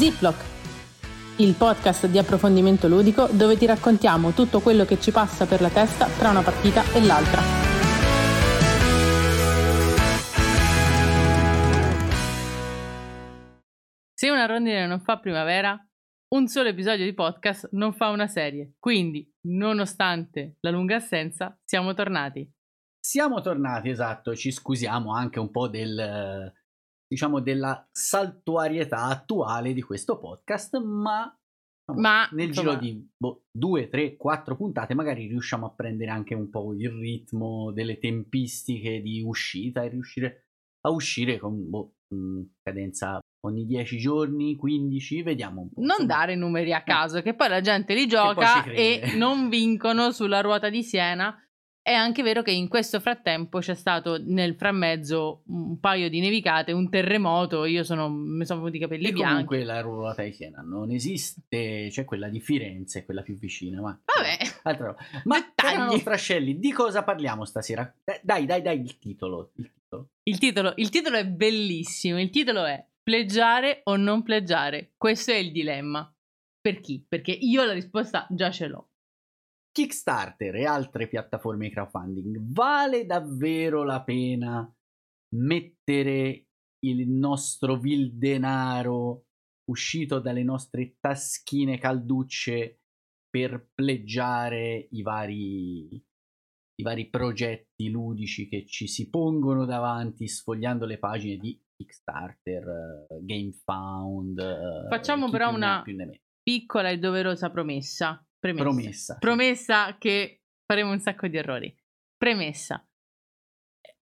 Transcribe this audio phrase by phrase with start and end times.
[0.00, 0.42] Ziploc,
[1.40, 5.68] il podcast di approfondimento ludico dove ti raccontiamo tutto quello che ci passa per la
[5.68, 7.42] testa tra una partita e l'altra.
[14.14, 15.78] Se una rondine non fa primavera,
[16.28, 18.76] un solo episodio di podcast non fa una serie.
[18.78, 22.50] Quindi, nonostante la lunga assenza, siamo tornati.
[22.98, 26.50] Siamo tornati, esatto, ci scusiamo anche un po' del
[27.10, 31.36] diciamo, della saltuarietà attuale di questo podcast, ma,
[31.96, 32.78] ma nel insomma...
[32.78, 36.88] giro di boh, due, tre, quattro puntate magari riusciamo a prendere anche un po' il
[36.88, 40.44] ritmo delle tempistiche di uscita e riuscire
[40.82, 41.94] a uscire con boh,
[42.62, 45.80] cadenza ogni 10 giorni, 15, vediamo un po'.
[45.80, 46.14] Non insomma.
[46.14, 46.84] dare numeri a eh.
[46.84, 51.36] caso, che poi la gente li gioca e non vincono sulla ruota di Siena
[51.90, 56.70] è anche vero che in questo frattempo c'è stato nel frammezzo un paio di nevicate,
[56.70, 59.44] un terremoto, io sono, mi sono venuti i capelli e bianchi.
[59.44, 63.80] Comunque la ruota di Siena non esiste, c'è quella di Firenze, quella più vicina.
[63.80, 64.94] Ma, Vabbè, altra...
[65.24, 67.92] ma Carlo Strascelli, di cosa parliamo stasera?
[68.22, 69.50] Dai, dai, dai, il titolo.
[69.56, 70.08] Il titolo.
[70.22, 74.92] Il titolo, il titolo è bellissimo, il titolo è Pleggiare o non pleggiare?
[74.96, 76.08] Questo è il dilemma.
[76.60, 77.04] Per chi?
[77.08, 78.89] Perché io la risposta già ce l'ho.
[79.72, 84.72] Kickstarter e altre piattaforme di crowdfunding, vale davvero la pena
[85.36, 86.46] mettere
[86.80, 89.26] il nostro vil denaro
[89.70, 92.80] uscito dalle nostre taschine calducce
[93.30, 100.98] per pleggiare i vari, i vari progetti ludici che ci si pongono davanti sfogliando le
[100.98, 104.38] pagine di Kickstarter, GameFound.
[104.38, 105.84] Uh, Facciamo però una
[106.42, 108.22] piccola e doverosa promessa.
[108.40, 108.64] Premessa.
[108.64, 109.18] Promessa.
[109.18, 111.74] Promessa che faremo un sacco di errori.
[112.16, 112.82] Premessa.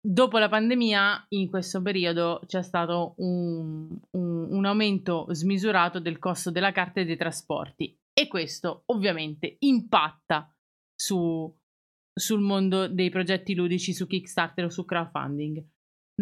[0.04, 6.50] Dopo la pandemia, in questo periodo c'è stato un, un, un aumento smisurato del costo
[6.50, 10.52] della carta e dei trasporti e questo ovviamente impatta
[10.94, 11.52] su,
[12.12, 15.64] sul mondo dei progetti ludici su Kickstarter o su crowdfunding.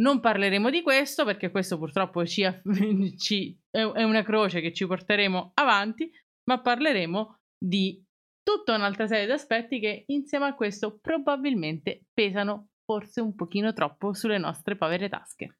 [0.01, 2.45] Non parleremo di questo perché questo purtroppo ci,
[3.17, 6.11] ci, è una croce che ci porteremo avanti,
[6.45, 8.03] ma parleremo di
[8.43, 14.15] tutta un'altra serie di aspetti che insieme a questo probabilmente pesano forse un pochino troppo
[14.15, 15.59] sulle nostre povere tasche.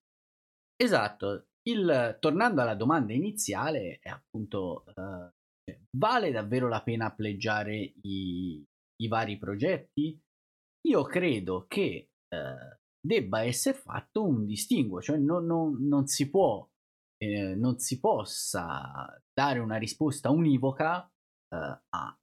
[0.77, 8.65] Esatto, il, tornando alla domanda iniziale, è appunto uh, vale davvero la pena pleggiare i,
[8.97, 10.19] i vari progetti?
[10.89, 16.67] Io credo che uh, debba essere fatto un distinguo, cioè non, non, non si può,
[17.19, 21.10] eh, non si possa dare una risposta univoca
[21.51, 22.19] a,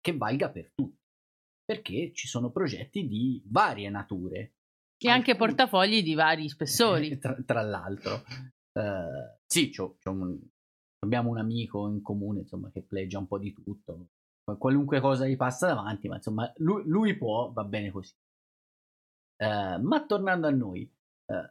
[0.00, 0.96] che valga per tutti.
[1.64, 4.54] Perché ci sono progetti di varie nature.
[4.96, 7.18] E anche portafogli di vari spessori.
[7.18, 8.22] tra, tra, l'altro.
[8.72, 10.38] Uh, sì, c'ho, c'ho un,
[11.00, 14.08] abbiamo un amico in comune insomma, che pleggia un po' di tutto.
[14.58, 18.14] Qualunque cosa gli passa davanti, ma insomma lui, lui può, va bene così.
[19.36, 20.90] Uh, ma tornando a noi,
[21.26, 21.46] uh,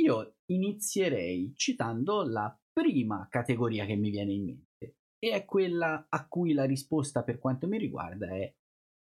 [0.00, 4.67] io inizierei citando la prima categoria che mi viene in mente
[5.18, 8.52] e è quella a cui la risposta per quanto mi riguarda è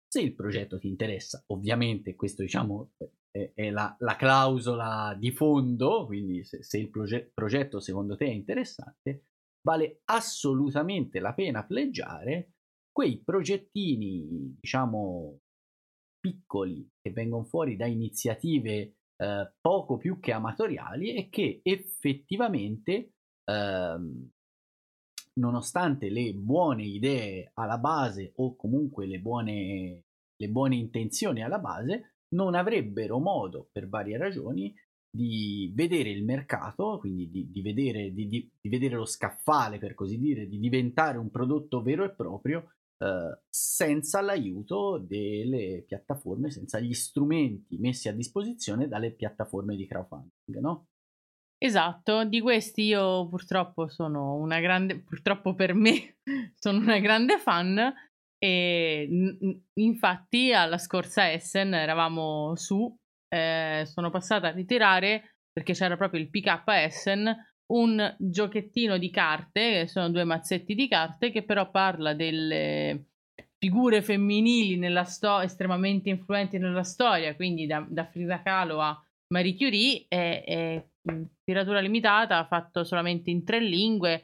[0.08, 2.92] se il progetto ti interessa, ovviamente questo diciamo
[3.32, 8.26] è, è la, la, clausola di fondo, quindi se, se il proge- progetto secondo te
[8.26, 9.28] è interessante,
[9.62, 12.56] vale assolutamente la pena pleggiare
[12.92, 15.40] quei progettini, diciamo,
[16.20, 23.14] piccoli che vengono fuori da iniziative eh, poco più che amatoriali e che effettivamente
[23.50, 24.30] ehm,
[25.40, 30.04] nonostante le buone idee alla base o comunque le buone,
[30.36, 34.74] le buone intenzioni alla base, non avrebbero modo, per varie ragioni,
[35.14, 40.18] di vedere il mercato, quindi di, di, vedere, di, di, vedere, lo scaffale, per così
[40.18, 46.94] dire, di diventare un prodotto vero e proprio eh, senza l'aiuto delle piattaforme, senza gli
[46.94, 50.86] strumenti messi a disposizione dalle piattaforme di crowdfunding, no?
[51.64, 56.18] Esatto, di questi io purtroppo sono una grande, purtroppo per me,
[56.58, 57.94] sono una grande fan
[58.44, 59.08] e
[59.76, 62.92] infatti alla scorsa Essen eravamo su,
[63.28, 67.32] eh, sono passata a ritirare perché c'era proprio il pick up a Essen,
[67.74, 73.06] un giochettino di carte, sono due mazzetti di carte, che però parla delle
[73.60, 79.56] figure femminili nella sto- estremamente influenti nella storia, quindi da, da Frida Kahlo a Marie
[79.56, 80.91] Curie, e, e
[81.44, 84.24] tiratura limitata, fatto solamente in tre lingue.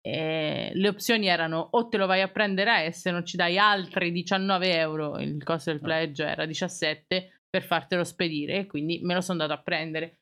[0.00, 3.56] Eh, le opzioni erano o te lo vai a prendere a S, non ci dai
[3.58, 9.14] altri 19 euro, il costo del pledge era 17 per fartelo spedire, e quindi me
[9.14, 10.18] lo sono andato a prendere.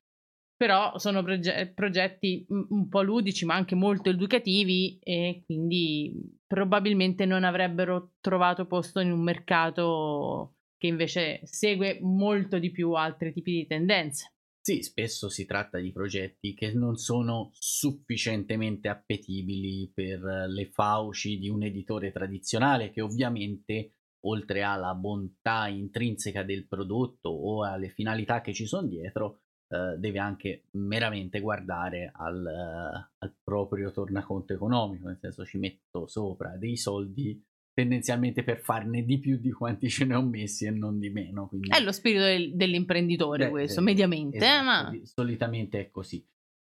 [0.61, 6.13] però sono proge- progetti un po' ludici ma anche molto educativi e quindi
[6.47, 13.33] probabilmente non avrebbero trovato posto in un mercato che invece segue molto di più altri
[13.33, 14.35] tipi di tendenze.
[14.63, 21.49] Sì, spesso si tratta di progetti che non sono sufficientemente appetibili per le fauci di
[21.49, 23.95] un editore tradizionale che ovviamente
[24.27, 30.19] oltre alla bontà intrinseca del prodotto o alle finalità che ci sono dietro, eh, deve
[30.19, 36.77] anche meramente guardare al, uh, al, proprio tornaconto economico, nel senso ci metto sopra dei
[36.77, 41.11] soldi tendenzialmente per farne di più di quanti ce ne ho messi e non di
[41.11, 41.49] meno.
[41.49, 41.69] Quindi...
[41.71, 44.37] È lo spirito del, dell'imprenditore Beh, questo, eh, mediamente.
[44.37, 44.93] Eh, esatto, ma...
[45.05, 46.27] Solitamente è così.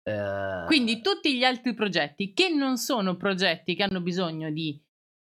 [0.03, 0.67] Uh...
[0.67, 4.79] Quindi tutti gli altri progetti che non sono progetti che hanno bisogno di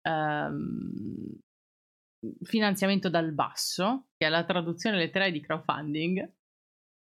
[0.09, 1.39] um,
[2.43, 6.33] finanziamento dal basso, che è la traduzione letterale di crowdfunding,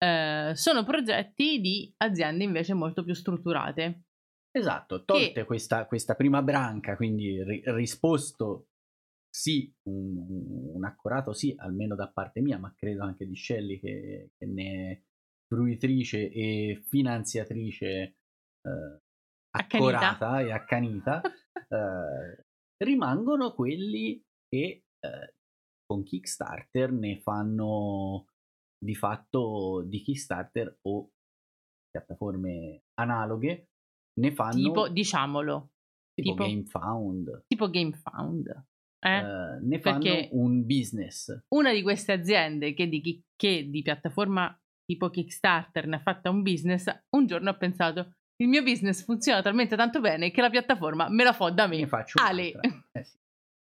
[0.04, 4.06] eh, sono progetti di aziende invece molto più strutturate.
[4.54, 5.46] Esatto, tolte che...
[5.46, 8.68] questa, questa, prima branca, quindi ri- risposto
[9.30, 14.32] sì, un, un, accorato sì, almeno da parte mia, ma credo anche di Shelley che,
[14.38, 15.02] che ne è
[15.48, 17.88] fruitrice e finanziatrice
[18.62, 19.00] eh,
[19.52, 21.22] accorata e accanita,
[21.70, 22.44] eh,
[22.84, 25.34] rimangono quelli che eh,
[25.86, 28.28] con Kickstarter ne fanno
[28.78, 31.10] di fatto di Kickstarter o
[31.90, 33.71] piattaforme analoghe
[34.20, 35.72] ne fanno tipo diciamolo
[36.14, 38.66] tipo, tipo GameFound tipo GameFound
[39.04, 39.20] eh?
[39.20, 44.56] Uh, ne fanno Perché un business una di queste aziende che di, che di piattaforma
[44.86, 46.86] tipo Kickstarter ne ha fatta un business
[47.16, 51.24] un giorno ha pensato il mio business funziona talmente tanto bene che la piattaforma me
[51.24, 51.78] la fa da me.
[51.78, 52.52] Ne faccio Ale.
[52.92, 53.20] Eh sì.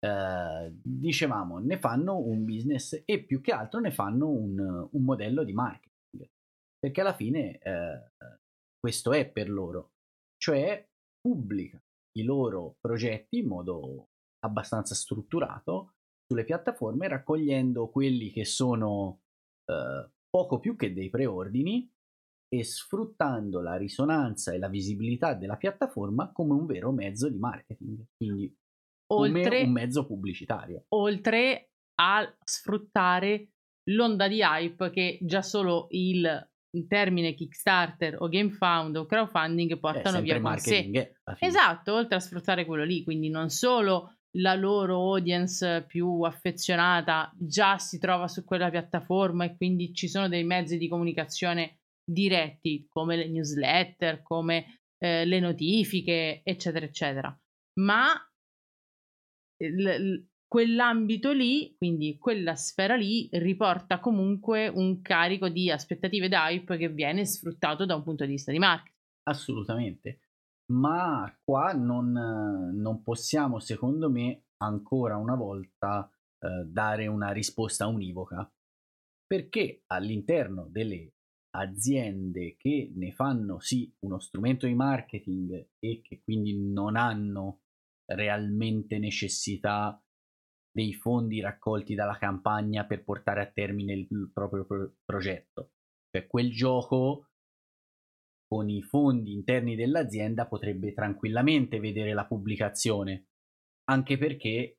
[0.05, 5.45] Eh, dicevamo, ne fanno un business e più che altro ne fanno un, un modello
[5.45, 6.29] di marketing,
[6.79, 8.11] perché alla fine eh,
[8.79, 9.93] questo è per loro,
[10.45, 10.87] cioè
[11.23, 11.83] pubblica
[12.19, 14.11] i loro progetti in modo
[14.45, 15.95] abbastanza strutturato
[16.27, 19.23] sulle piattaforme, raccogliendo quelli che sono
[19.65, 21.91] eh, poco più che dei preordini
[22.55, 28.05] e sfruttando la risonanza e la visibilità della piattaforma come un vero mezzo di marketing.
[28.15, 28.55] Quindi
[29.15, 30.85] oltre, un mezzo pubblicitario.
[30.89, 31.71] Oltre
[32.03, 33.49] a sfruttare
[33.91, 36.51] l'onda di hype che già solo il
[36.87, 40.77] termine Kickstarter o GameFound o crowdfunding portano via con sé.
[40.99, 47.33] Eh, esatto, oltre a sfruttare quello lì, quindi non solo la loro audience più affezionata
[47.39, 52.87] già si trova su quella piattaforma e quindi ci sono dei mezzi di comunicazione diretti
[52.89, 57.41] come le newsletter, come eh, le notifiche, eccetera, eccetera,
[57.81, 58.13] ma
[59.59, 66.77] l- quell'ambito lì, quindi quella sfera lì, riporta comunque un carico di aspettative ed hype
[66.77, 68.95] che viene sfruttato da un punto di vista di marketing.
[69.25, 70.21] Assolutamente.
[70.67, 72.13] Ma qua non,
[72.73, 76.09] non possiamo, secondo me, ancora una volta
[76.39, 78.49] eh, dare una risposta univoca.
[79.27, 81.15] Perché all'interno delle
[81.57, 87.63] aziende che ne fanno sì uno strumento di marketing e che quindi non hanno
[88.07, 90.01] realmente necessità
[90.75, 95.71] dei fondi raccolti dalla campagna per portare a termine il proprio pro- progetto.
[96.11, 97.29] Cioè quel gioco
[98.49, 103.29] con i fondi interni dell'azienda potrebbe tranquillamente vedere la pubblicazione,
[103.85, 104.79] anche perché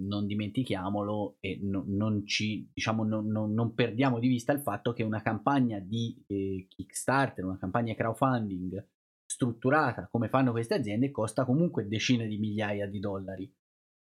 [0.00, 4.94] non dimentichiamolo e no, non, ci, diciamo, no, no, non perdiamo di vista il fatto
[4.94, 8.82] che una campagna di eh, Kickstarter, una campagna crowdfunding
[9.26, 13.54] strutturata come fanno queste aziende costa comunque decine di migliaia di dollari.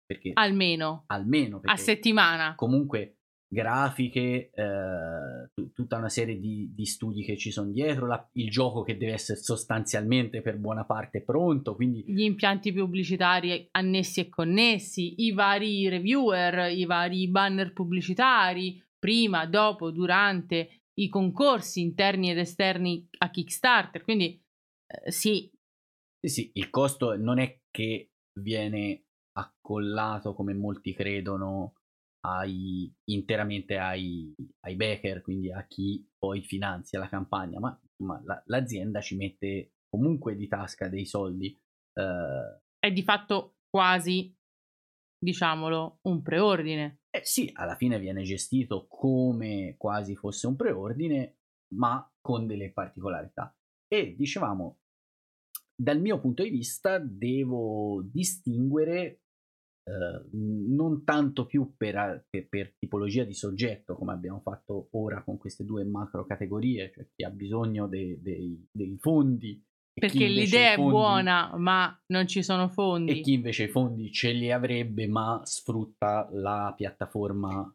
[0.05, 1.05] Perché, almeno.
[1.07, 1.61] Almeno.
[1.65, 2.55] A settimana.
[2.55, 3.17] Comunque
[3.53, 8.51] grafiche, eh, t- tutta una serie di, di, studi che ci sono dietro, la, il
[8.51, 12.03] gioco che deve essere sostanzialmente per buona parte pronto, quindi...
[12.07, 19.91] Gli impianti pubblicitari annessi e connessi, i vari reviewer, i vari banner pubblicitari, prima, dopo,
[19.91, 24.43] durante i concorsi interni ed esterni a Kickstarter, quindi
[24.87, 25.51] eh, sì.
[26.19, 31.75] Sì, sì, il costo non è che viene accollato come molti credono
[32.25, 38.43] ai, interamente ai, ai backer, quindi a chi poi finanzia la campagna, ma, ma la,
[38.47, 41.59] l'azienda ci mette comunque di tasca dei soldi.
[41.93, 44.35] Eh, è di fatto quasi,
[45.19, 47.01] diciamolo, un preordine.
[47.11, 51.39] Eh sì, alla fine viene gestito come quasi fosse un preordine,
[51.75, 53.55] ma con delle particolarità.
[53.87, 54.79] E dicevamo,
[55.75, 59.22] dal mio punto di vista devo distinguere
[59.85, 65.39] Uh, non tanto più per, per, per, tipologia di soggetto come abbiamo fatto ora con
[65.39, 69.61] queste due macro categorie, cioè chi ha bisogno dei, dei, dei fondi.
[69.93, 73.11] Perché l'idea fondi, è buona, ma non ci sono fondi.
[73.11, 77.75] E chi invece i fondi ce li avrebbe, ma sfrutta la piattaforma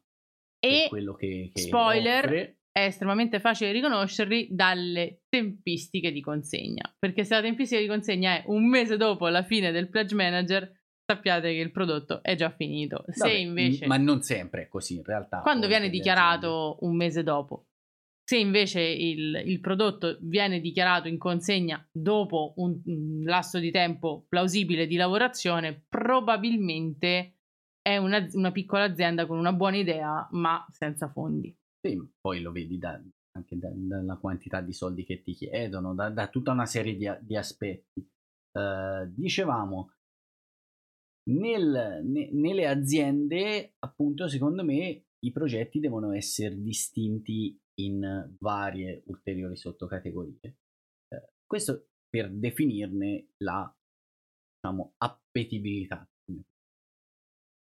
[0.60, 2.60] e quello che, che spoiler, offre.
[2.72, 6.94] è estremamente facile riconoscerli dalle tempistiche di consegna.
[6.98, 10.77] Perché se la tempistica di consegna è un mese dopo la fine del pledge manager,
[11.08, 13.06] sappiate che il prodotto è già finito.
[13.08, 13.88] Se Vabbè, invece...
[13.88, 15.40] Ma non sempre è così in realtà.
[15.40, 17.68] Quando viene dichiarato un mese dopo.
[18.28, 24.26] Se invece il, il, prodotto viene dichiarato in consegna dopo un, un, lasso di tempo
[24.28, 27.38] plausibile di lavorazione, probabilmente
[27.82, 31.58] è una, una, piccola azienda con una buona idea, ma senza fondi.
[31.80, 36.10] Sì, poi lo vedi da, anche da, dalla quantità di soldi che ti chiedono, da,
[36.10, 38.06] da tutta una serie di, di aspetti.
[38.52, 39.97] Uh, dicevamo,
[41.30, 49.56] nel, ne, nelle aziende, appunto, secondo me i progetti devono essere distinti in varie ulteriori
[49.56, 50.40] sottocategorie.
[51.08, 53.72] Eh, questo per definirne la
[54.56, 56.08] diciamo, appetibilità.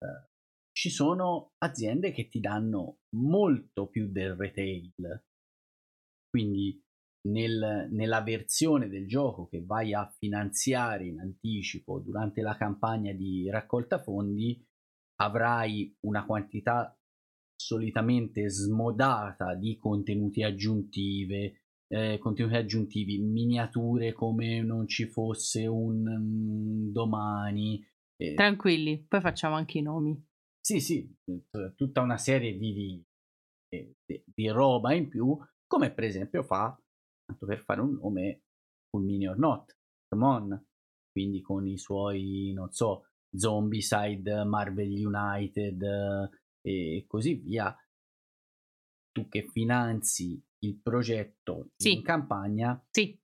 [0.02, 0.28] Eh,
[0.72, 5.24] ci sono aziende che ti danno molto più del retail,
[6.28, 6.82] quindi
[7.28, 13.48] nel, nella versione del gioco che vai a finanziare in anticipo durante la campagna di
[13.50, 14.62] raccolta fondi
[15.20, 16.96] avrai una quantità
[17.54, 26.90] solitamente smodata di contenuti aggiuntive eh, contenuti aggiuntivi miniature come non ci fosse un um,
[26.90, 27.84] domani
[28.16, 28.34] eh.
[28.34, 30.18] tranquilli poi facciamo anche i nomi
[30.58, 31.14] sì sì
[31.74, 33.04] tutta una serie di,
[33.68, 35.36] di, di roba in più
[35.66, 36.80] come per esempio fa
[37.30, 38.42] tanto per fare un nome,
[38.88, 39.76] Fulmini or Not,
[40.08, 40.66] Come On,
[41.12, 46.30] quindi con i suoi, non so, Zombicide, Marvel United
[46.62, 47.74] e così via,
[49.12, 51.94] tu che finanzi il progetto sì.
[51.94, 53.19] in campagna, sì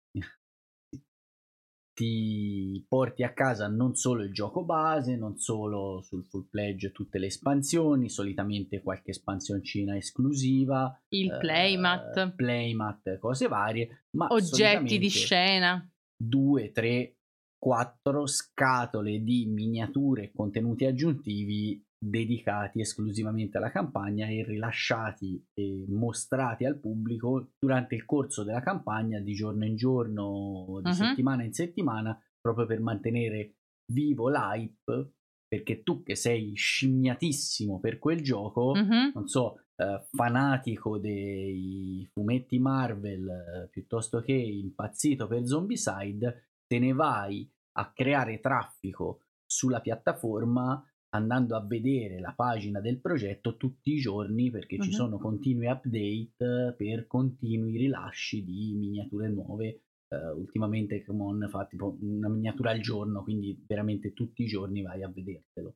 [1.97, 7.19] ti porti a casa non solo il gioco base, non solo sul full pledge tutte
[7.19, 15.09] le espansioni, solitamente qualche espansioncina esclusiva, il eh, playmat, playmat, cose varie, ma oggetti di
[15.09, 17.17] scena, due, tre,
[17.57, 26.65] quattro scatole di miniature e contenuti aggiuntivi dedicati esclusivamente alla campagna e rilasciati e mostrati
[26.65, 30.95] al pubblico durante il corso della campagna di giorno in giorno, di uh-huh.
[30.95, 33.57] settimana in settimana, proprio per mantenere
[33.93, 35.13] vivo l'hype,
[35.49, 39.13] perché tu che sei scimmiatissimo per quel gioco, uh-huh.
[39.15, 46.93] non so, eh, fanatico dei fumetti Marvel eh, piuttosto che impazzito per Zombicide, te ne
[46.93, 47.49] vai
[47.79, 50.83] a creare traffico sulla piattaforma
[51.17, 54.83] andando a vedere la pagina del progetto tutti i giorni perché uh-huh.
[54.83, 59.81] ci sono continui update per continui rilasci di miniature nuove.
[60.09, 65.03] Uh, ultimamente Camon fa tipo una miniatura al giorno, quindi veramente tutti i giorni vai
[65.03, 65.75] a vedertelo.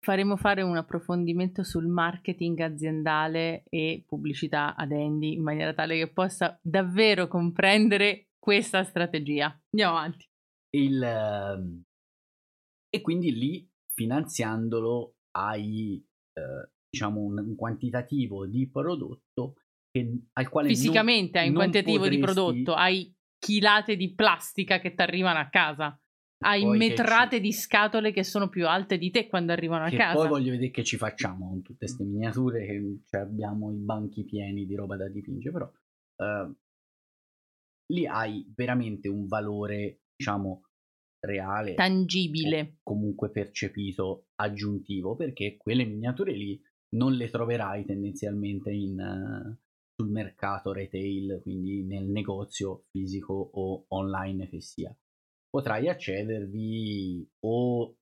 [0.00, 6.10] Faremo fare un approfondimento sul marketing aziendale e pubblicità ad Andy in maniera tale che
[6.10, 9.54] possa davvero comprendere questa strategia.
[9.70, 10.26] Andiamo avanti.
[10.70, 11.82] Il, uh,
[12.90, 13.67] e quindi lì
[13.98, 16.00] finanziandolo hai
[16.32, 19.56] eh, diciamo un, un, quantitativo di prodotto
[19.90, 22.16] che, al quale fisicamente non, hai un quantitativo potresti...
[22.16, 26.00] di prodotto hai chilate di plastica che ti arrivano a casa
[26.44, 27.42] hai poi metrate ci...
[27.42, 30.14] di scatole che sono più alte di te quando arrivano a che casa.
[30.14, 34.24] Poi voglio vedere che ci facciamo con tutte queste miniature che cioè, abbiamo i banchi
[34.24, 36.56] pieni di roba da dipingere, però uh,
[37.92, 40.67] lì hai veramente un valore, diciamo,
[41.20, 46.60] reale, tangibile, comunque percepito aggiuntivo, perché quelle miniature lì
[46.90, 49.56] non le troverai tendenzialmente in,
[49.94, 54.96] sul mercato retail, quindi nel negozio fisico o online che sia.
[55.50, 57.96] Potrai accedervi o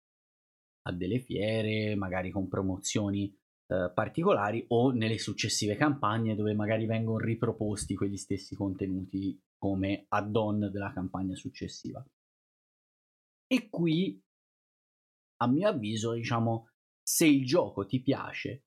[0.82, 3.34] a delle fiere, magari con promozioni
[3.68, 10.70] uh, particolari, o nelle successive campagne dove magari vengono riproposti quegli stessi contenuti come add-on
[10.70, 12.04] della campagna successiva.
[13.46, 14.20] E qui,
[15.42, 16.70] a mio avviso, diciamo,
[17.02, 18.64] se il gioco ti piace,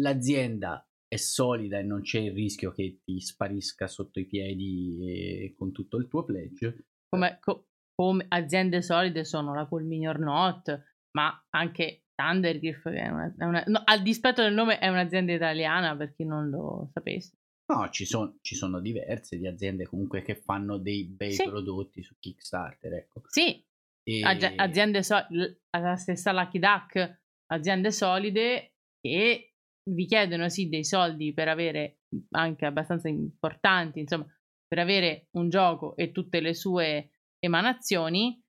[0.00, 5.70] l'azienda è solida e non c'è il rischio che ti sparisca sotto i piedi con
[5.70, 6.86] tutto il tuo pledge.
[7.08, 10.82] Come, co- come aziende solide sono la Culmini or Not,
[11.12, 15.32] ma anche Thundergriff, che è una, è una, no, al dispetto del nome è un'azienda
[15.32, 17.36] italiana per chi non lo sapesse.
[17.66, 21.44] No, ci, son, ci, sono diverse di aziende comunque che fanno dei bei sì.
[21.44, 23.22] prodotti su Kickstarter, ecco.
[23.26, 23.64] Sì,
[24.04, 24.22] E...
[24.22, 29.54] Aziende so- la stessa Lucky Duck, aziende solide che
[29.90, 32.00] vi chiedono sì dei soldi per avere
[32.32, 34.26] anche abbastanza importanti, insomma,
[34.66, 38.40] per avere un gioco e tutte le sue emanazioni,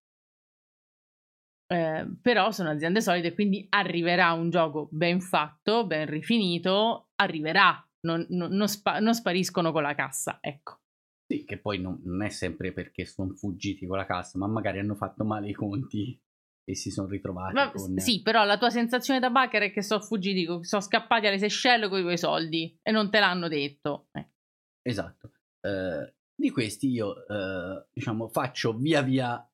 [1.68, 8.26] eh, però sono aziende solide, quindi arriverà un gioco ben fatto, ben rifinito, arriverà, non,
[8.30, 10.80] non, non, spa- non spariscono con la cassa, ecco.
[11.28, 14.80] Sì, che poi non, non è sempre perché sono fuggiti con la cassa, ma magari
[14.80, 16.18] hanno fatto male i conti
[16.68, 17.98] e si sono ritrovati ma, con...
[17.98, 21.90] Sì, però la tua sensazione da backer è che sono fuggiti, sono scappati alle Seychelles
[21.90, 24.08] con i tuoi soldi e non te l'hanno detto.
[24.12, 24.28] Eh.
[24.84, 25.32] Esatto.
[25.62, 29.52] Uh, di questi io, uh, diciamo, faccio via via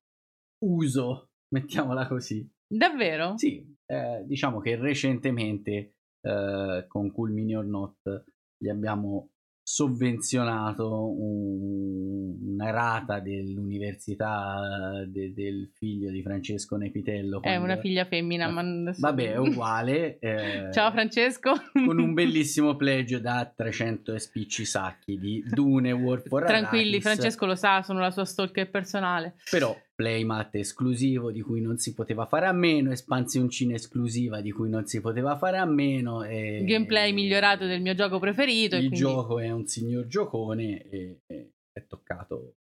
[0.65, 2.49] uso, mettiamola così.
[2.67, 3.37] Davvero?
[3.37, 8.23] Sì, eh, diciamo che recentemente eh, con Cool Mini or Not
[8.61, 9.29] gli abbiamo
[9.63, 17.41] sovvenzionato un, una rata dell'università de, del figlio di Francesco Nepitello.
[17.41, 18.63] È una figlia femmina, ma...
[18.95, 20.19] Vabbè, è uguale.
[20.19, 21.53] Eh, Ciao Francesco.
[21.73, 27.01] con un bellissimo pledge da 300 spicci sacchi di Dune War for Tranquilli, Arrakis.
[27.01, 29.35] Francesco lo sa, sono la sua stalker personale.
[29.49, 34.67] Però playmat esclusivo di cui non si poteva fare a meno, espansioncina esclusiva di cui
[34.67, 36.23] non si poteva fare a meno.
[36.23, 36.63] E...
[36.65, 38.75] Gameplay migliorato del mio gioco preferito.
[38.75, 38.97] Il quindi...
[38.97, 42.55] gioco è un signor giocone e, e è toccato,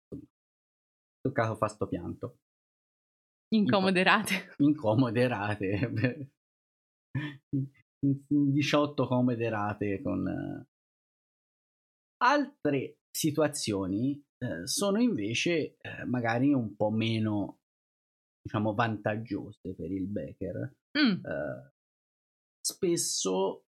[1.22, 2.40] toccato fa sto pianto.
[3.54, 4.56] Incomoderate.
[4.58, 6.32] Incomoderate.
[8.00, 10.66] 18 comoderate con...
[12.20, 17.60] Altre situazioni eh, sono invece eh, magari un po' meno,
[18.42, 20.76] diciamo, vantaggiose per il backer.
[20.98, 21.26] Mm.
[21.26, 21.74] Eh,
[22.60, 23.66] spesso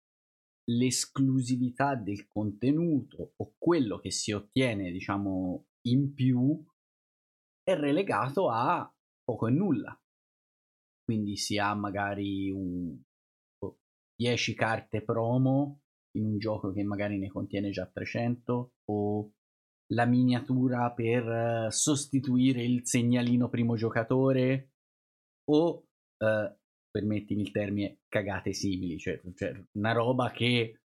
[0.70, 6.64] l'esclusività del contenuto o quello che si ottiene, diciamo, in più
[7.62, 8.92] è relegato a
[9.24, 10.00] poco e nulla.
[11.04, 12.96] Quindi si ha magari un
[14.14, 15.80] 10 carte promo
[16.16, 19.32] in un gioco che magari ne contiene già 300 o
[19.92, 24.70] la miniatura per uh, sostituire il segnalino primo giocatore
[25.50, 25.86] o,
[26.18, 26.56] uh,
[26.90, 30.80] permettimi il termine, cagate simili, cioè, cioè una roba che...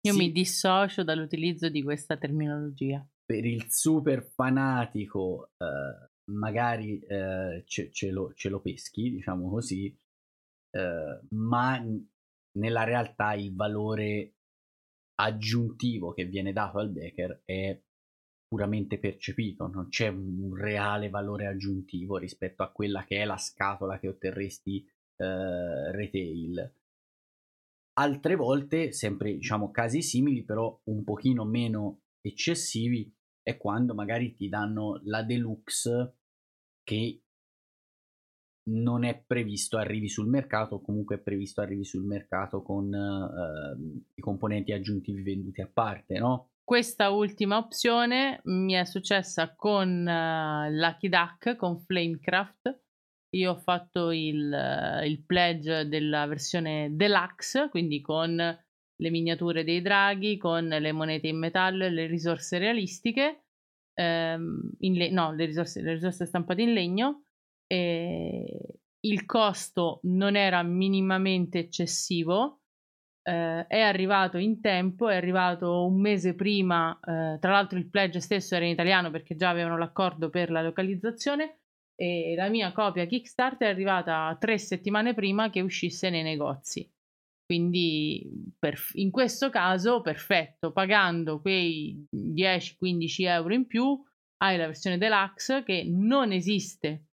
[0.00, 0.18] Io si...
[0.18, 3.06] mi dissocio dall'utilizzo di questa terminologia.
[3.24, 7.00] Per il super fanatico uh, magari
[7.64, 9.96] ce, ce, lo, ce, lo, peschi, diciamo così,
[11.30, 11.80] ma
[12.58, 14.34] nella realtà il valore
[15.14, 17.80] aggiuntivo che viene dato al Becker è
[18.48, 23.98] puramente percepito, non c'è un reale valore aggiuntivo rispetto a quella che è la scatola
[23.98, 24.84] che otterresti
[25.16, 26.74] eh, retail.
[27.98, 34.48] Altre volte, sempre diciamo casi simili, però un pochino meno eccessivi, è quando magari ti
[34.48, 36.16] danno la deluxe
[36.82, 37.20] che
[38.68, 44.20] non è previsto arrivi sul mercato, comunque è previsto arrivi sul mercato con eh, i
[44.20, 46.50] componenti aggiuntivi venduti a parte, no?
[46.66, 52.80] Questa ultima opzione mi è successa con uh, Lucky Duck, con Flamecraft.
[53.36, 59.80] Io ho fatto il, uh, il pledge della versione deluxe, quindi con le miniature dei
[59.80, 63.44] draghi, con le monete in metallo e le risorse realistiche,
[63.94, 67.26] ehm, le- no, le risorse, le risorse stampate in legno.
[67.64, 72.62] E il costo non era minimamente eccessivo
[73.26, 78.20] eh, è arrivato in tempo, è arrivato un mese prima, eh, tra l'altro il pledge
[78.20, 81.58] stesso era in italiano perché già avevano l'accordo per la localizzazione
[81.96, 86.88] e la mia copia Kickstarter è arrivata tre settimane prima che uscisse nei negozi.
[87.44, 94.00] Quindi perf- in questo caso perfetto, pagando quei 10-15 euro in più
[94.38, 97.06] hai la versione deluxe che non esiste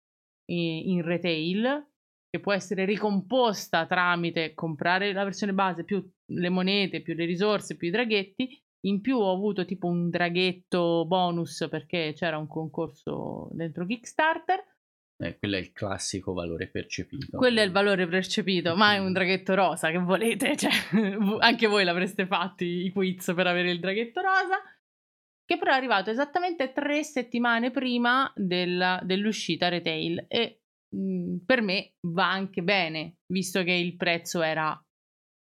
[0.50, 1.91] in, in retail
[2.32, 7.76] che può essere ricomposta tramite comprare la versione base più le monete, più le risorse,
[7.76, 8.58] più i draghetti.
[8.86, 14.64] In più ho avuto tipo un draghetto bonus perché c'era un concorso dentro Kickstarter.
[15.18, 17.38] Eh, quello è il classico valore percepito.
[17.38, 20.72] Quello è il valore percepito, ma è un draghetto rosa che volete, cioè,
[21.40, 24.58] anche voi l'avreste fatti i quiz per avere il draghetto rosa,
[25.46, 30.61] che però è arrivato esattamente tre settimane prima della, dell'uscita retail e
[30.96, 34.80] Mhmm, per me va anche bene, visto che il prezzo era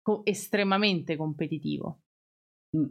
[0.02, 2.00] co- estremamente competitivo.
[2.76, 2.86] Mm.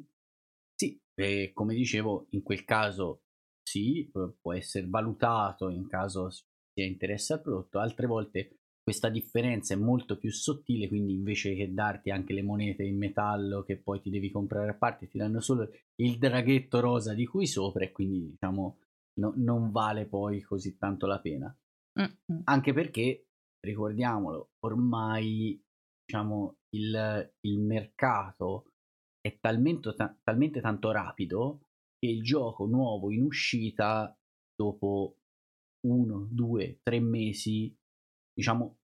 [0.76, 3.22] Sì, e come dicevo, in quel caso
[3.62, 4.10] sì,
[4.42, 10.18] può essere valutato in caso sia interesse al prodotto, altre volte questa differenza è molto
[10.18, 14.30] più sottile, quindi invece che darti anche le monete in metallo che poi ti devi
[14.30, 18.80] comprare a parte, ti danno solo il draghetto rosa di cui sopra e quindi diciamo
[19.20, 21.56] no, non vale poi così tanto la pena.
[22.00, 22.42] Mm-hmm.
[22.46, 23.26] Anche perché,
[23.60, 25.60] ricordiamolo, ormai
[26.06, 28.72] diciamo, il, il mercato
[29.20, 31.62] è talmente, ta- talmente tanto rapido
[31.98, 34.14] che il gioco nuovo in uscita
[34.56, 35.18] dopo
[35.88, 37.74] uno, due, tre mesi,
[38.34, 38.78] diciamo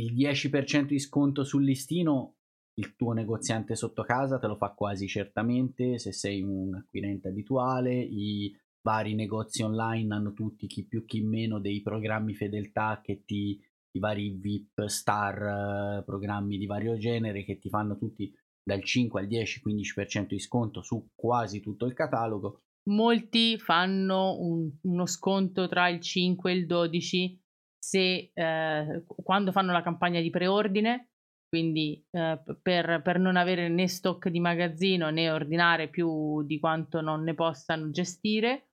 [0.00, 2.34] il 10% di sconto sul listino
[2.76, 7.94] il tuo negoziante sotto casa te lo fa quasi certamente se sei un acquirente abituale,
[7.94, 8.52] i
[8.84, 13.58] vari negozi online hanno tutti chi più chi meno dei programmi fedeltà che ti
[13.96, 19.26] i vari VIP star programmi di vario genere che ti fanno tutti dal 5 al
[19.26, 22.62] 10 15% di sconto su quasi tutto il catalogo.
[22.90, 27.40] Molti fanno un, uno sconto tra il 5 e il 12
[27.78, 31.10] se eh, quando fanno la campagna di preordine
[31.54, 37.00] quindi eh, per, per, non avere né stock di magazzino né ordinare più di quanto
[37.00, 38.70] non ne possano gestire.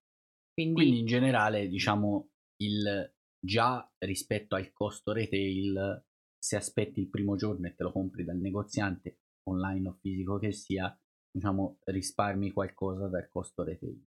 [0.53, 6.03] Quindi, quindi in generale, diciamo, il, già rispetto al costo retail,
[6.37, 10.51] se aspetti il primo giorno e te lo compri dal negoziante online o fisico che
[10.51, 10.95] sia,
[11.31, 14.03] diciamo, risparmi qualcosa dal costo retail.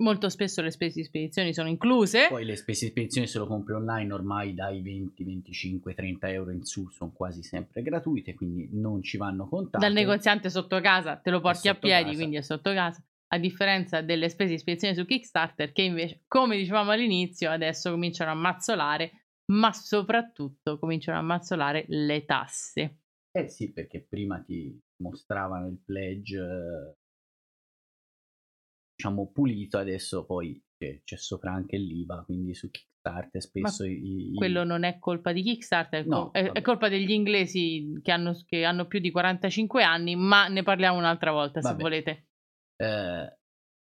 [0.00, 2.28] Molto spesso le spese di spedizione sono incluse.
[2.28, 6.52] Poi le spese di spedizione se lo compri online ormai dai 20, 25, 30 euro
[6.52, 9.84] in su sono quasi sempre gratuite, quindi non ci vanno contate.
[9.84, 12.16] Dal negoziante sotto casa te lo porti a piedi, casa.
[12.16, 13.02] quindi è sotto casa.
[13.28, 18.30] A differenza delle spese di spedizione su Kickstarter che invece, come dicevamo all'inizio, adesso cominciano
[18.30, 23.00] a mazzolare, ma soprattutto cominciano a mazzolare le tasse.
[23.30, 26.96] Eh sì, perché prima ti mostravano il pledge
[28.98, 34.34] diciamo pulito, adesso poi c'è sopra anche l'IVA, quindi su Kickstarter spesso i, i...
[34.34, 38.64] quello non è colpa di Kickstarter, no, è, è, colpa degli inglesi che hanno, che
[38.64, 41.76] hanno, più di 45 anni, ma ne parliamo un'altra volta vabbè.
[41.76, 42.27] se volete.
[42.80, 43.38] Eh,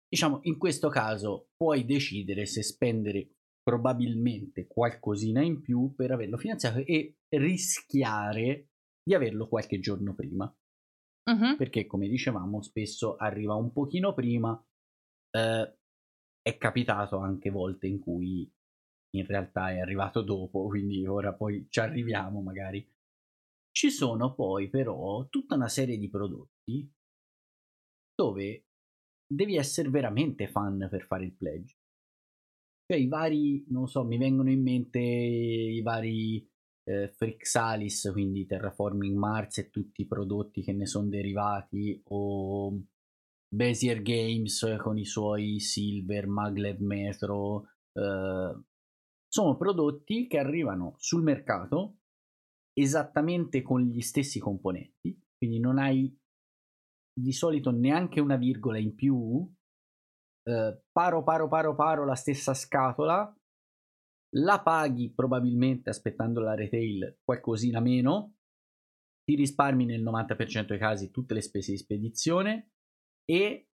[0.09, 6.79] diciamo, in questo caso puoi decidere se spendere probabilmente qualcosina in più per averlo finanziato
[6.79, 8.71] e rischiare
[9.03, 10.45] di averlo qualche giorno prima.
[11.25, 11.57] Uh-huh.
[11.57, 14.61] Perché come dicevamo spesso arriva un pochino prima
[15.31, 15.77] eh,
[16.43, 18.51] è capitato anche volte in cui
[19.15, 22.87] in realtà è arrivato dopo, quindi ora poi ci arriviamo magari.
[23.71, 26.93] Ci sono poi però tutta una serie di prodotti
[28.15, 28.67] dove
[29.35, 31.77] devi essere veramente fan per fare il pledge.
[32.85, 36.47] Cioè i vari, non so, mi vengono in mente i vari
[36.85, 42.83] eh, Frixalis, quindi Terraforming Mars e tutti i prodotti che ne sono derivati, o
[43.49, 48.63] Bezier Games con i suoi Silver, Maglev Metro, eh,
[49.29, 51.99] sono prodotti che arrivano sul mercato
[52.75, 56.15] esattamente con gli stessi componenti, quindi non hai
[57.13, 59.47] di solito neanche una virgola in più,
[60.45, 63.35] eh, paro paro paro paro la stessa scatola,
[64.35, 68.37] la paghi probabilmente aspettando la retail qualcosina meno,
[69.25, 72.73] ti risparmi nel 90% dei casi tutte le spese di spedizione
[73.25, 73.69] e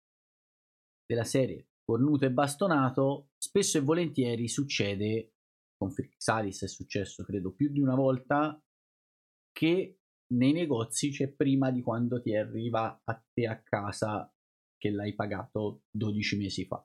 [1.05, 5.35] della serie cornuto e bastonato spesso e volentieri succede
[5.77, 8.59] con Frixalis è successo credo più di una volta
[9.51, 9.99] che
[10.33, 14.31] nei negozi c'è prima di quando ti arriva a te a casa
[14.77, 16.83] che l'hai pagato 12 mesi fa.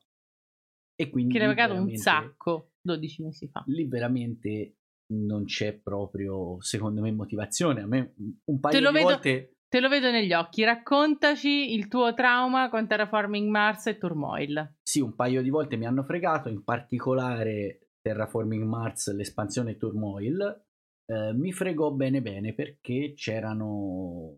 [0.94, 3.64] E quindi che l'hai pagato un sacco 12 mesi fa.
[3.66, 4.76] lì veramente
[5.12, 7.82] non c'è proprio secondo me motivazione.
[7.82, 12.12] A me un paio di vedo, volte Te lo vedo negli occhi, raccontaci il tuo
[12.12, 14.78] trauma con Terraforming Mars e Turmoil.
[14.82, 20.69] Sì, un paio di volte mi hanno fregato, in particolare Terraforming Mars, l'espansione Turmoil,
[21.10, 24.36] eh, mi fregò bene bene perché c'erano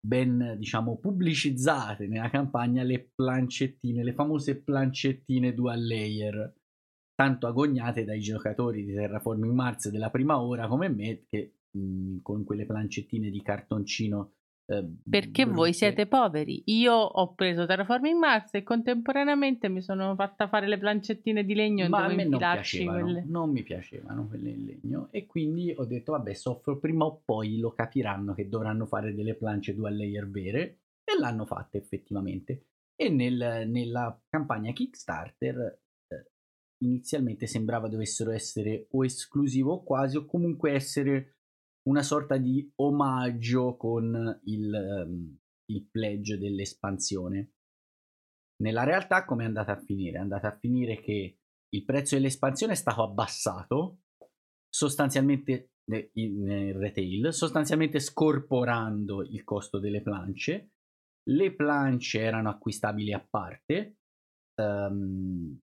[0.00, 6.54] ben, diciamo, pubblicizzate nella campagna le plancettine, le famose plancettine dual layer,
[7.14, 12.44] tanto agognate dai giocatori di Terraforming Mars della prima ora come me, che Mhmm, con
[12.44, 14.32] quelle plancettine di cartoncino.
[14.66, 16.62] Eh, Perché voi siete poveri.
[16.66, 21.86] Io ho preso Terraforming Mars e contemporaneamente mi sono fatta fare le plancettine di legno
[21.88, 23.24] Ma dove a me non piacevano, quelle...
[23.26, 27.58] non mi piacevano quelle in legno e quindi ho detto vabbè soffro prima o poi
[27.58, 32.68] lo capiranno che dovranno fare delle planche dual layer vere e l'hanno fatta effettivamente.
[32.96, 36.30] E nel, nella campagna Kickstarter eh,
[36.84, 41.33] inizialmente sembrava dovessero essere o esclusivo o quasi o comunque essere
[41.88, 47.52] una sorta di omaggio con il, um, il pledge dell'espansione.
[48.62, 50.18] Nella realtà come è andata a finire?
[50.18, 53.98] È andata a finire che il prezzo dell'espansione è stato abbassato
[54.68, 55.70] sostanzialmente
[56.14, 60.70] in retail, sostanzialmente scorporando il costo delle planche.
[61.28, 63.96] Le planche erano acquistabili a parte
[64.60, 65.58] um,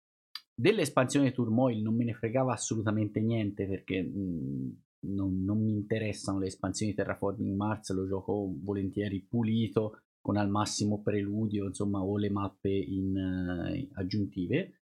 [0.59, 6.47] dell'espansione Turmoil non me ne fregava assolutamente niente perché mh, non, non, mi interessano le
[6.47, 12.69] espansioni Terraforming Mars, lo gioco volentieri pulito con al massimo preludio, insomma, o le mappe
[12.69, 14.81] in, uh, aggiuntive.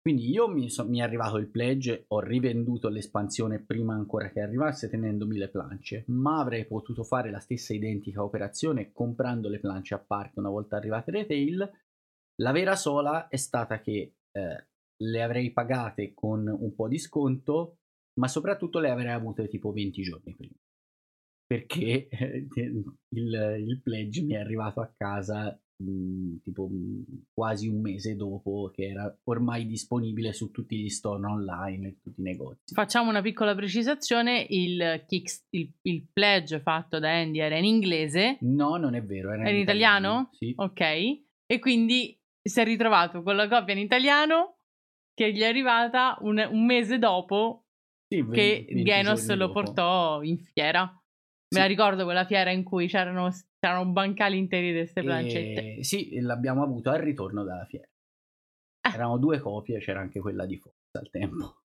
[0.00, 4.40] Quindi io mi, so, mi, è arrivato il pledge, ho rivenduto l'espansione prima ancora che
[4.40, 9.92] arrivasse tenendomi le planche, ma avrei potuto fare la stessa identica operazione comprando le planche
[9.94, 11.70] a parte una volta arrivate retail.
[12.36, 14.66] La vera sola è stata che eh,
[15.02, 17.79] le avrei pagate con un po' di sconto,
[18.20, 20.54] ma soprattutto le avrei avute tipo 20 giorni prima
[21.50, 22.46] perché eh,
[23.08, 27.02] il, il, pledge mi è arrivato a casa mh, mm, tipo mh, mm,
[27.32, 32.20] quasi un mese dopo che era ormai disponibile su tutti gli store online e tutti
[32.20, 32.72] i negozi.
[32.72, 38.38] Facciamo una piccola precisazione, il, kick, il, il pledge fatto da Andy era in inglese?
[38.42, 40.06] No, non è vero, era in, in italiano?
[40.06, 40.28] italiano?
[40.30, 40.52] Sì.
[40.54, 40.80] Ok,
[41.46, 44.58] e quindi si è ritrovato con la copia in italiano
[45.14, 47.64] che gli è arrivata un, un mese dopo
[48.10, 49.52] sì, 20, che Genos lo dopo.
[49.52, 50.82] portò in fiera.
[51.52, 55.76] Me la ricordo quella fiera in cui c'erano, c'erano bancali interi di queste plancette.
[55.76, 55.84] E...
[55.84, 57.86] Sì, l'abbiamo avuto al ritorno dalla fiera.
[57.86, 58.94] Eh.
[58.94, 61.60] Erano due copie, c'era anche quella di Forza al tempo.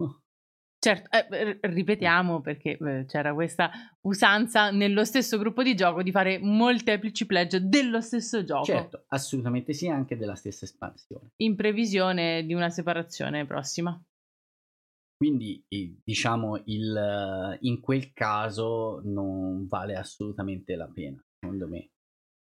[0.86, 6.38] Certo, eh, ripetiamo perché eh, c'era questa usanza nello stesso gruppo di gioco di fare
[6.38, 8.65] molteplici pledge dello stesso gioco.
[8.65, 11.31] Certo, assolutamente sì, anche della stessa espansione.
[11.38, 13.99] In previsione di una separazione prossima.
[15.17, 15.63] Quindi
[16.04, 21.89] diciamo il, in quel caso non vale assolutamente la pena, secondo me.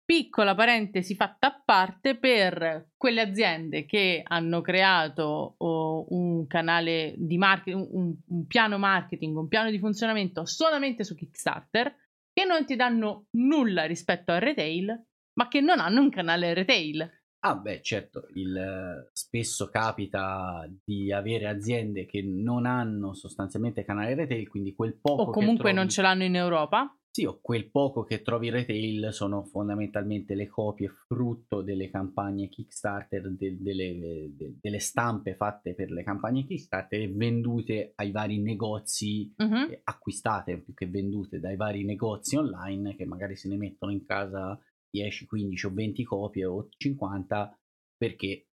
[0.06, 7.38] Piccola parentesi fatta a parte per quelle aziende che hanno creato oh, un canale di
[7.38, 11.96] marketing, un, un piano marketing, un piano di funzionamento solamente su Kickstarter,
[12.34, 17.21] che non ti danno nulla rispetto al retail, ma che non hanno un canale retail.
[17.44, 24.48] Ah beh certo, il, spesso capita di avere aziende che non hanno sostanzialmente canale retail,
[24.48, 25.24] quindi quel poco...
[25.24, 25.76] O comunque trovi...
[25.76, 26.96] non ce l'hanno in Europa.
[27.14, 32.48] Sì, o quel poco che trovi in retail sono fondamentalmente le copie frutto delle campagne
[32.48, 38.40] Kickstarter, de, delle, de, delle, stampe fatte per le campagne Kickstarter e vendute ai vari
[38.40, 39.80] negozi, uh-huh.
[39.84, 44.58] acquistate più che vendute dai vari negozi online che magari se ne mettono in casa
[44.92, 47.56] 10, 15 o 20 copie o 50
[47.98, 48.48] perché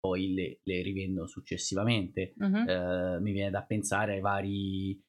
[0.00, 2.34] poi le, le rivendo successivamente.
[2.38, 2.68] Uh-huh.
[2.68, 5.00] Eh, mi viene da pensare ai vari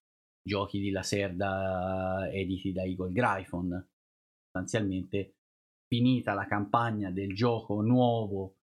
[0.43, 3.87] giochi di Laserda editi da Eagle Gryphon.
[4.43, 5.35] Sostanzialmente,
[5.87, 8.57] finita la campagna del gioco nuovo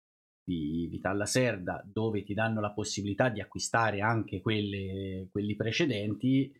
[0.44, 6.52] di Vital Laserda, dove ti danno la possibilità di acquistare anche quelle, quelli precedenti,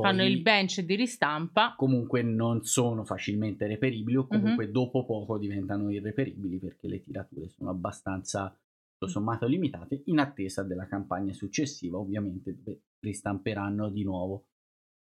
[0.00, 1.74] fanno il bench di ristampa.
[1.76, 4.72] Comunque non sono facilmente reperibili o comunque uh-huh.
[4.72, 8.54] dopo poco diventano irreperibili perché le tirature sono abbastanza
[9.00, 14.46] tutto sommato limitate in attesa della campagna successiva ovviamente dove ristamperanno di nuovo.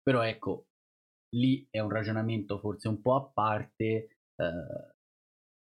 [0.03, 0.67] Però ecco,
[1.37, 3.87] lì è un ragionamento forse un po' a parte
[4.37, 4.95] eh,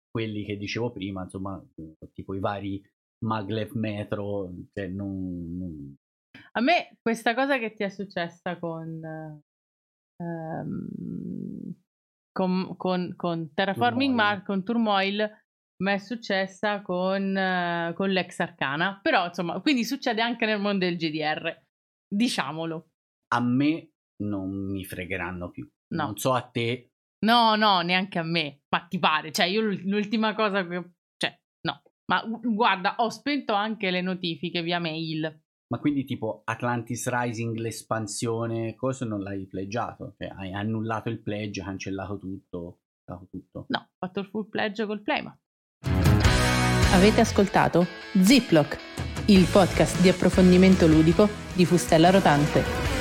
[0.09, 1.63] quelli che dicevo prima, insomma,
[2.13, 2.83] tipo i vari
[3.25, 5.95] maglev metro, cioè non, non
[6.51, 9.01] a me questa cosa che ti è successa con,
[10.21, 11.73] um,
[12.31, 15.29] con, con, con Terraforming Mars, con Turmoil,
[15.83, 18.99] mi è successa con, uh, con l'ex Arcana.
[19.01, 21.63] Però, insomma, quindi succede anche nel mondo del GDR.
[22.07, 22.89] Diciamolo.
[23.33, 23.91] A me
[24.23, 25.69] non mi fregheranno più.
[25.93, 26.03] No.
[26.05, 26.89] Non so a te.
[27.25, 28.61] No, no, neanche a me.
[28.69, 29.31] Ma ti pare?
[29.31, 30.91] Cioè, io l'ultima cosa che...
[31.15, 31.81] Cioè, no.
[32.11, 35.41] Ma guarda, ho spento anche le notifiche via mail.
[35.71, 40.15] Ma quindi tipo Atlantis Rising, l'espansione, cosa non l'hai pleggiato?
[40.17, 42.79] Cioè hai annullato il pledge, cancellato tutto,
[43.29, 43.65] tutto?
[43.67, 45.37] No, ho fatto il full pledge col playmat.
[46.91, 47.85] Avete ascoltato
[48.19, 48.77] Ziploc,
[49.27, 52.98] il podcast di approfondimento ludico di Fustella Rotante.